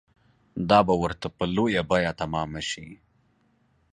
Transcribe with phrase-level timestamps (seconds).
[0.69, 2.87] دا به ورته په لویه بیه تمامه شي.